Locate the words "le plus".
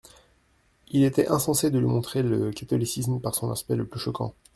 3.75-3.99